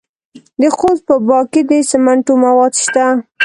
د 0.61 0.63
خوست 0.77 1.03
په 1.07 1.15
باک 1.27 1.45
کې 1.53 1.61
د 1.69 1.71
سمنټو 1.89 2.33
مواد 2.43 2.73
شته. 2.83 3.05